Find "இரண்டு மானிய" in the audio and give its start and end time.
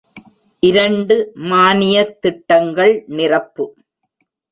0.63-1.97